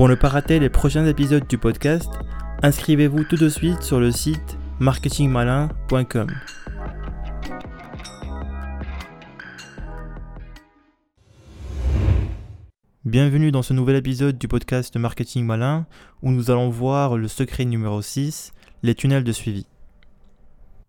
[0.00, 2.08] Pour ne pas rater les prochains épisodes du podcast,
[2.62, 6.30] inscrivez-vous tout de suite sur le site marketingmalin.com.
[13.04, 15.84] Bienvenue dans ce nouvel épisode du podcast Marketing Malin
[16.22, 19.66] où nous allons voir le secret numéro 6, les tunnels de suivi.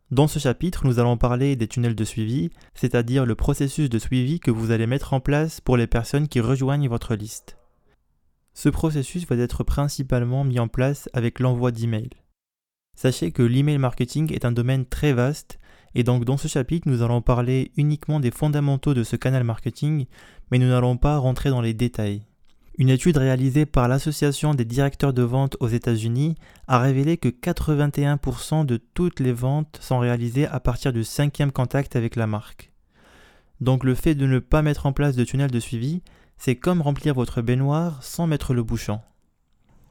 [0.09, 4.39] Dans ce chapitre, nous allons parler des tunnels de suivi, c'est-à-dire le processus de suivi
[4.39, 7.57] que vous allez mettre en place pour les personnes qui rejoignent votre liste.
[8.53, 12.09] Ce processus va être principalement mis en place avec l'envoi d'emails.
[12.95, 15.59] Sachez que l'email marketing est un domaine très vaste
[15.95, 20.05] et donc dans ce chapitre nous allons parler uniquement des fondamentaux de ce canal marketing
[20.51, 22.23] mais nous n'allons pas rentrer dans les détails.
[22.77, 26.35] Une étude réalisée par l'Association des directeurs de vente aux États-Unis
[26.67, 31.95] a révélé que 81% de toutes les ventes sont réalisées à partir du cinquième contact
[31.95, 32.70] avec la marque.
[33.61, 36.01] Donc le fait de ne pas mettre en place de tunnel de suivi,
[36.37, 38.99] c'est comme remplir votre baignoire sans mettre le bouchon.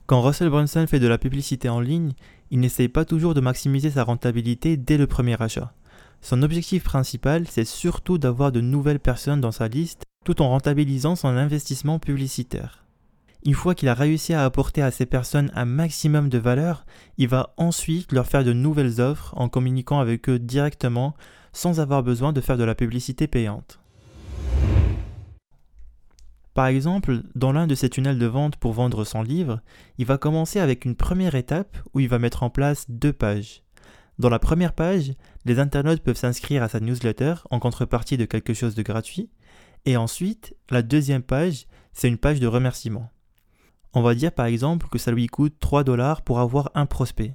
[0.06, 2.12] Quand Russell Brunson fait de la publicité en ligne,
[2.50, 5.72] il n'essaye pas toujours de maximiser sa rentabilité dès le premier achat.
[6.20, 11.14] Son objectif principal, c'est surtout d'avoir de nouvelles personnes dans sa liste tout en rentabilisant
[11.14, 12.84] son investissement publicitaire.
[13.46, 16.84] Une fois qu'il a réussi à apporter à ces personnes un maximum de valeur,
[17.16, 21.14] il va ensuite leur faire de nouvelles offres en communiquant avec eux directement
[21.52, 23.80] sans avoir besoin de faire de la publicité payante.
[26.54, 29.60] Par exemple, dans l'un de ses tunnels de vente pour vendre son livre,
[29.98, 33.62] il va commencer avec une première étape où il va mettre en place deux pages.
[34.18, 35.12] Dans la première page,
[35.44, 39.30] les internautes peuvent s'inscrire à sa newsletter en contrepartie de quelque chose de gratuit,
[39.86, 43.10] et ensuite, la deuxième page, c'est une page de remerciement.
[43.94, 47.34] On va dire par exemple que ça lui coûte 3 dollars pour avoir un prospect.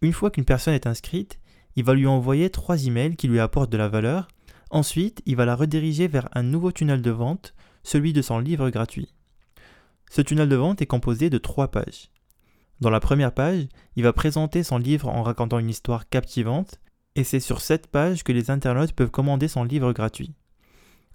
[0.00, 1.40] Une fois qu'une personne est inscrite,
[1.76, 4.28] il va lui envoyer trois emails qui lui apportent de la valeur.
[4.70, 8.70] Ensuite, il va la rediriger vers un nouveau tunnel de vente, celui de son livre
[8.70, 9.14] gratuit.
[10.10, 12.10] Ce tunnel de vente est composé de trois pages.
[12.80, 13.66] Dans la première page,
[13.96, 16.80] il va présenter son livre en racontant une histoire captivante,
[17.16, 20.34] et c'est sur cette page que les internautes peuvent commander son livre gratuit.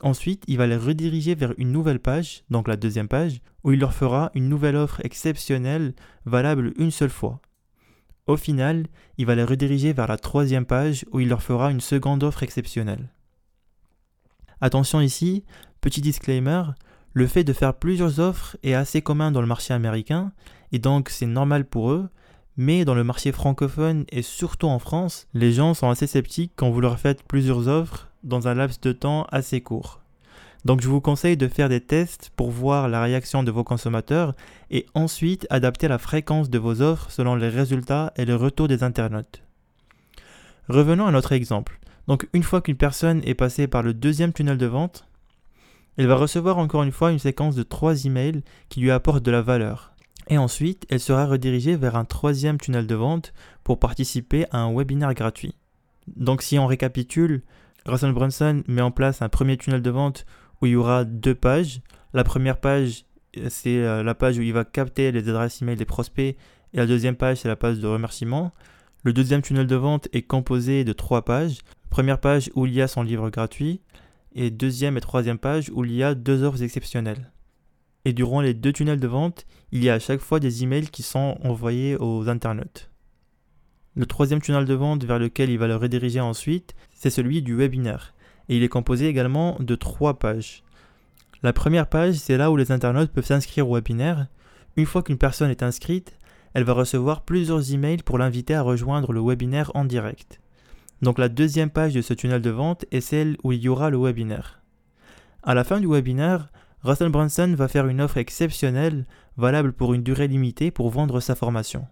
[0.02, 3.80] Ensuite, il va les rediriger vers une nouvelle page, donc la deuxième page, où il
[3.80, 5.94] leur fera une nouvelle offre exceptionnelle
[6.26, 7.42] valable une seule fois.
[8.30, 8.86] Au final,
[9.18, 12.44] il va les rediriger vers la troisième page où il leur fera une seconde offre
[12.44, 13.10] exceptionnelle.
[14.62, 15.44] Attention ici,
[15.82, 16.62] petit disclaimer,
[17.14, 20.32] le fait de faire plusieurs offres est assez commun dans le marché américain,
[20.72, 22.08] et donc c'est normal pour eux,
[22.56, 26.70] mais dans le marché francophone et surtout en France, les gens sont assez sceptiques quand
[26.70, 30.02] vous leur faites plusieurs offres dans un laps de temps assez court.
[30.66, 34.36] Donc je vous conseille de faire des tests pour voir la réaction de vos consommateurs
[34.72, 38.84] et ensuite adapter la fréquence de vos offres selon les résultats et le retour des
[38.84, 39.42] internautes.
[40.68, 41.80] Revenons à notre exemple.
[42.08, 45.06] Donc une fois qu'une personne est passée par le deuxième tunnel de vente,
[45.98, 49.32] elle va recevoir encore une fois une séquence de trois emails qui lui apportent de
[49.32, 49.94] la valeur.
[50.28, 53.34] Et ensuite, elle sera redirigée vers un troisième tunnel de vente
[53.64, 55.56] pour participer à un webinaire gratuit.
[56.16, 57.42] Donc si on récapitule,
[57.86, 60.26] Russell Brunson met en place un premier tunnel de vente
[60.62, 61.82] où il y aura deux pages.
[62.14, 63.06] La première page,
[63.50, 66.36] c'est euh, la page où il va capter les adresses email des prospects
[66.74, 68.52] et la deuxième page, c'est la page de remerciement.
[69.04, 71.60] Le deuxième tunnel de vente est composé de trois pages.
[71.90, 73.82] Première page où il y a son livre gratuit
[74.36, 77.32] et deuxième et troisième page où il y a deux offres exceptionnelles.
[78.06, 80.90] Et durant les deux tunnels de vente, il y a à chaque fois des emails
[80.90, 82.90] qui sont envoyés aux internautes.
[83.96, 87.56] Le troisième tunnel de vente vers lequel il va le rediriger ensuite, c'est celui du
[87.56, 88.14] webinaire.
[88.50, 90.64] Il est composé également de trois pages.
[91.44, 94.28] La première page, c'est là où les internautes peuvent s'inscrire au webinaire.
[94.76, 96.18] Une fois qu'une personne est inscrite,
[96.54, 100.42] elle va recevoir plusieurs emails pour l'inviter à rejoindre le webinaire en direct.
[101.04, 103.90] Donc la deuxième page de ce tunnel de vente est celle où il y aura
[103.90, 104.62] le webinaire.
[105.44, 106.50] À la fin du webinaire,
[106.84, 109.06] Russell Brunson va faire une offre exceptionnelle,
[109.38, 111.88] valable pour une durée limitée pour vendre sa formation.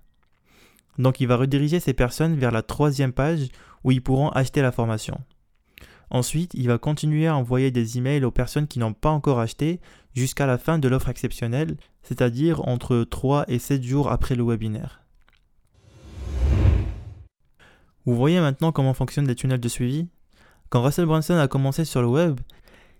[0.97, 3.47] Donc il va rediriger ces personnes vers la troisième page
[3.83, 5.21] où ils pourront acheter la formation.
[6.09, 9.79] Ensuite, il va continuer à envoyer des emails aux personnes qui n'ont pas encore acheté
[10.15, 15.03] jusqu'à la fin de l'offre exceptionnelle, c'est-à-dire entre 3 et 7 jours après le webinaire.
[18.05, 20.07] Vous voyez maintenant comment fonctionnent les tunnels de suivi?
[20.69, 22.39] Quand Russell Brunson a commencé sur le web,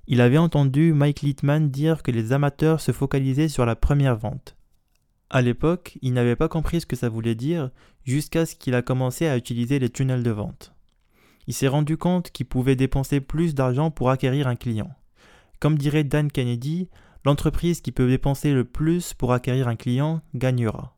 [0.07, 4.57] il avait entendu Mike Littman dire que les amateurs se focalisaient sur la première vente.
[5.29, 7.71] À l'époque, il n'avait pas compris ce que ça voulait dire
[8.05, 10.76] jusqu'à ce qu'il a commencé à utiliser les tunnels de vente.
[11.47, 14.91] Il s'est rendu compte qu'il pouvait dépenser plus d'argent pour acquérir un client.
[15.59, 16.89] Comme dirait Dan Kennedy,
[17.23, 20.97] l'entreprise qui peut dépenser le plus pour acquérir un client gagnera.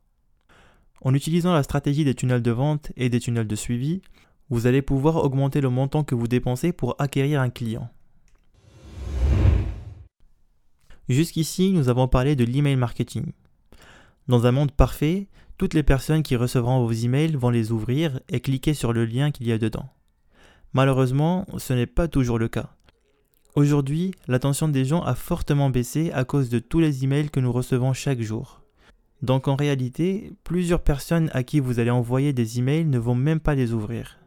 [1.01, 4.01] En utilisant la stratégie des tunnels de vente et des tunnels de suivi,
[4.49, 7.89] vous allez pouvoir augmenter le montant que vous dépensez pour acquérir un client.
[11.07, 13.31] Jusqu'ici, nous avons parlé de l'email marketing.
[14.27, 18.39] Dans un monde parfait, toutes les personnes qui recevront vos emails vont les ouvrir et
[18.41, 19.89] cliquer sur le lien qu'il y a dedans.
[20.73, 22.69] Malheureusement, ce n'est pas toujours le cas.
[23.55, 27.51] Aujourd'hui, l'attention des gens a fortement baissé à cause de tous les emails que nous
[27.51, 28.61] recevons chaque jour.
[29.21, 33.39] Donc en réalité, plusieurs personnes à qui vous allez envoyer des emails ne vont même
[33.39, 34.19] pas les ouvrir.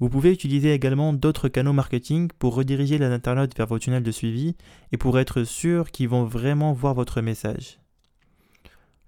[0.00, 4.10] Vous pouvez utiliser également d'autres canaux marketing pour rediriger les internautes vers vos tunnels de
[4.10, 4.56] suivi
[4.90, 7.78] et pour être sûr qu'ils vont vraiment voir votre message.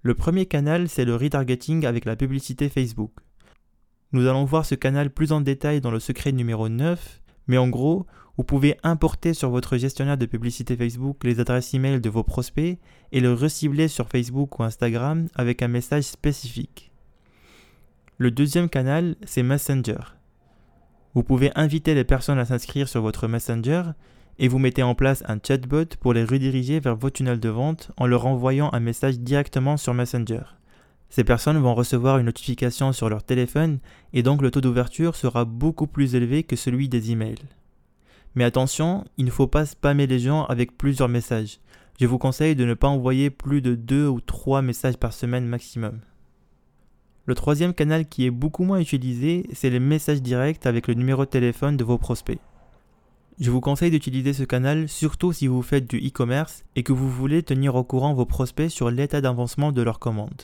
[0.01, 3.11] Le premier canal, c'est le retargeting avec la publicité Facebook.
[4.13, 7.67] Nous allons voir ce canal plus en détail dans le secret numéro 9, mais en
[7.67, 8.05] gros,
[8.37, 12.79] vous pouvez importer sur votre gestionnaire de publicité Facebook les adresses e-mail de vos prospects
[13.11, 16.91] et le recibler sur Facebook ou Instagram avec un message spécifique.
[18.17, 20.15] Le deuxième canal, c'est Messenger.
[21.13, 23.83] Vous pouvez inviter les personnes à s'inscrire sur votre Messenger
[24.39, 27.91] et vous mettez en place un chatbot pour les rediriger vers vos tunnels de vente
[27.97, 30.43] en leur envoyant un message directement sur Messenger.
[31.09, 33.79] Ces personnes vont recevoir une notification sur leur téléphone
[34.13, 37.35] et donc le taux d'ouverture sera beaucoup plus élevé que celui des emails.
[38.35, 41.59] Mais attention, il ne faut pas spammer les gens avec plusieurs messages.
[41.99, 45.47] Je vous conseille de ne pas envoyer plus de 2 ou 3 messages par semaine
[45.47, 46.01] maximum.
[47.25, 51.25] Le troisième canal qui est beaucoup moins utilisé, c'est les messages directs avec le numéro
[51.25, 52.39] de téléphone de vos prospects.
[53.39, 57.09] Je vous conseille d'utiliser ce canal surtout si vous faites du e-commerce et que vous
[57.09, 60.43] voulez tenir au courant vos prospects sur l'état d'avancement de leurs commandes.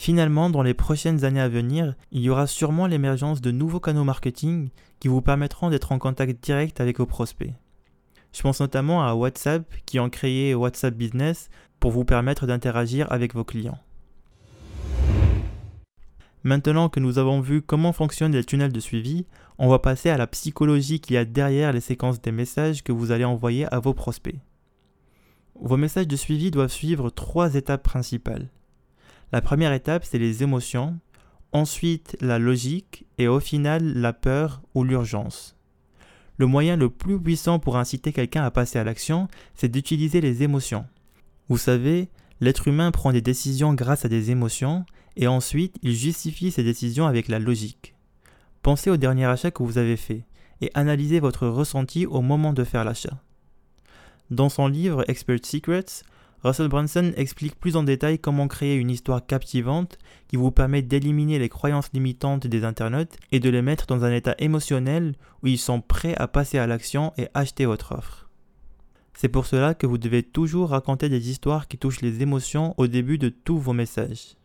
[0.00, 4.04] Finalement, dans les prochaines années à venir, il y aura sûrement l'émergence de nouveaux canaux
[4.04, 4.68] marketing
[5.00, 7.52] qui vous permettront d'être en contact direct avec vos prospects.
[8.32, 11.50] Je pense notamment à WhatsApp qui ont créé WhatsApp Business
[11.80, 13.80] pour vous permettre d'interagir avec vos clients.
[16.44, 19.26] Maintenant que nous avons vu comment fonctionnent les tunnels de suivi,
[19.58, 22.92] on va passer à la psychologie qu'il y a derrière les séquences des messages que
[22.92, 24.38] vous allez envoyer à vos prospects.
[25.60, 28.48] Vos messages de suivi doivent suivre trois étapes principales.
[29.30, 30.98] La première étape, c'est les émotions,
[31.52, 35.56] ensuite la logique et au final la peur ou l'urgence.
[36.38, 40.42] Le moyen le plus puissant pour inciter quelqu'un à passer à l'action, c'est d'utiliser les
[40.42, 40.86] émotions.
[41.48, 42.08] Vous savez,
[42.40, 44.86] l'être humain prend des décisions grâce à des émotions
[45.16, 47.94] et ensuite il justifie ses décisions avec la logique.
[48.62, 50.24] Pensez au dernier achat que vous avez fait
[50.60, 53.22] et analysez votre ressenti au moment de faire l'achat.
[54.30, 56.02] Dans son livre Expert Secrets,
[56.44, 59.98] Russell Brunson explique plus en détail comment créer une histoire captivante
[60.28, 64.12] qui vous permet d'éliminer les croyances limitantes des internautes et de les mettre dans un
[64.12, 68.28] état émotionnel où ils sont prêts à passer à l'action et acheter votre offre.
[69.14, 72.86] C'est pour cela que vous devez toujours raconter des histoires qui touchent les émotions au
[72.86, 74.36] début de tous vos messages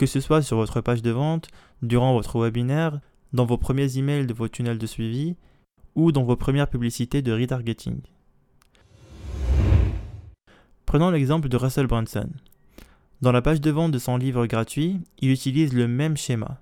[0.00, 1.48] que ce soit sur votre page de vente,
[1.82, 3.00] durant votre webinaire,
[3.34, 5.36] dans vos premiers emails de vos tunnels de suivi
[5.94, 8.00] ou dans vos premières publicités de retargeting.
[10.90, 12.28] Prenons l'exemple de Russell Brunson.
[13.20, 16.58] Dans la page de vente de son livre gratuit, il utilise le même schéma.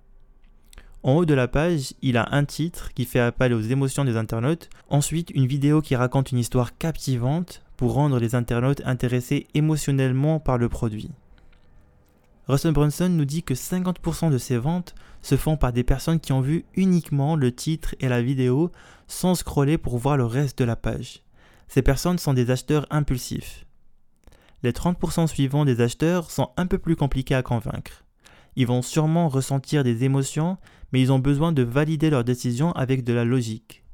[1.02, 4.19] En haut de la page, il a un titre qui fait appel aux émotions des
[4.19, 10.40] internautes, ensuite une vidéo qui raconte une histoire captivante pour rendre les internautes intéressés émotionnellement
[10.40, 11.10] par le produit.
[12.48, 16.34] Russell Brunson nous dit que 50% de ses ventes se font par des personnes qui
[16.34, 18.72] ont vu uniquement le titre et la vidéo
[19.06, 21.22] sans scroller pour voir le reste de la page.
[21.66, 23.64] Ces personnes sont des acheteurs impulsifs.
[24.62, 28.05] Les 30% suivants des acheteurs sont un peu plus compliqués à convaincre.
[28.56, 30.58] Ils vont sûrement ressentir des émotions,
[30.93, 33.84] mais ils ont besoin de valider leur décision avec de la logique.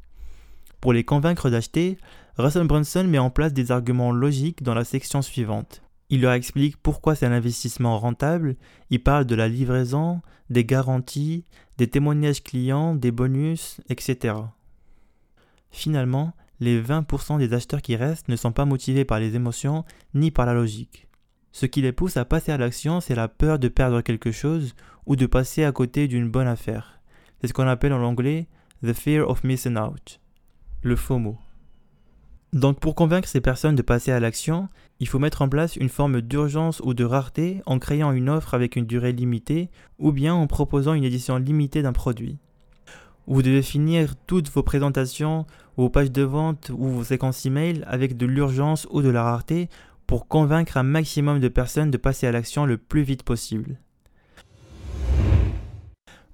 [0.81, 1.99] Pour les convaincre d'acheter,
[2.37, 5.83] Russell Brunson met en place des arguments logiques dans la section suivante.
[6.11, 8.57] Il leur explique pourquoi c'est un investissement rentable.
[8.91, 11.45] Il parle de la livraison, des garanties,
[11.79, 14.35] des témoignages clients, des bonus, etc.
[15.71, 19.85] Finalement, les 20% des acheteurs qui restent ne sont pas motivés par les émotions
[20.15, 21.09] ni par la logique.
[21.53, 24.75] Ce qui les pousse à passer à l'action, c'est la peur de perdre quelque chose
[25.07, 27.01] ou de passer à côté d'une bonne affaire.
[27.41, 28.49] C'est ce qu'on appelle en anglais
[28.83, 30.21] the fear of missing out,
[30.83, 31.39] le FOMO.
[32.53, 34.69] Donc pour convaincre ces personnes de passer à l'action,
[35.01, 38.55] il faut mettre en place une forme d'urgence ou de rareté en créant une offre
[38.55, 42.39] avec une durée limitée ou bien en proposant une édition limitée d'un produit.
[43.27, 45.47] Vous devez finir toutes vos présentations,
[45.79, 49.71] vos pages de vente ou vos séquences email avec de l'urgence ou de la rareté
[50.07, 53.79] pour convaincre un maximum de personnes de passer à l'action le plus vite possible.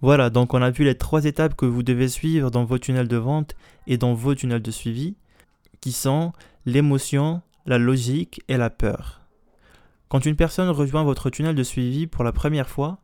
[0.00, 3.06] Voilà, donc on a vu les trois étapes que vous devez suivre dans vos tunnels
[3.06, 3.54] de vente
[3.86, 5.16] et dans vos tunnels de suivi
[5.80, 6.32] qui sont
[6.66, 9.20] l'émotion, la logique et la peur.
[10.08, 12.98] Quand une personne rejoint votre tunnel de suivi pour la première fois,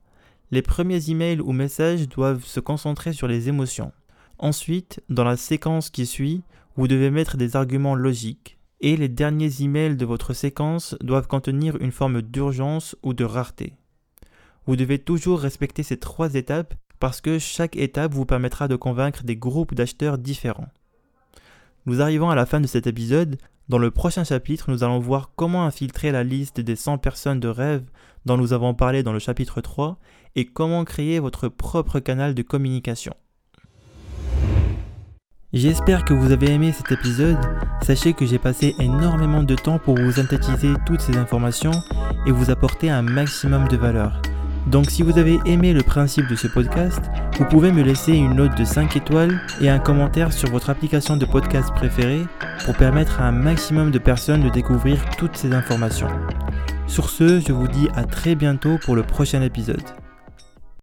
[0.50, 3.93] les premiers emails ou messages doivent se concentrer sur les émotions.
[4.38, 6.43] Ensuite, dans la séquence qui suit,
[6.76, 8.59] vous devez mettre des arguments logiques.
[8.81, 13.73] et les derniers emails de votre séquence doivent contenir une forme d'urgence ou de rareté.
[14.67, 19.25] Vous devez toujours respecter ces trois étapes parce que chaque étape vous permettra de convaincre
[19.25, 20.69] des groupes d'acheteurs différents.
[21.87, 23.38] Nous arrivons à la fin de cet épisode.
[23.69, 27.49] Dans le prochain chapitre, nous allons voir comment infiltrer la liste des 100 personnes de
[27.49, 27.85] rêve
[28.25, 29.99] dont nous avons parlé dans le chapitre 3
[30.35, 33.14] et comment créer votre propre canal de communication.
[35.52, 37.38] J'espère que vous avez aimé cet épisode.
[37.83, 41.71] Sachez que j'ai passé énormément de temps pour vous synthétiser toutes ces informations
[42.26, 44.21] et vous apporter un maximum de valeur.
[44.66, 47.00] Donc si vous avez aimé le principe de ce podcast,
[47.38, 51.16] vous pouvez me laisser une note de 5 étoiles et un commentaire sur votre application
[51.16, 52.23] de podcast préférée
[52.64, 56.08] pour permettre à un maximum de personnes de découvrir toutes ces informations.
[56.88, 59.82] Sur ce, je vous dis à très bientôt pour le prochain épisode.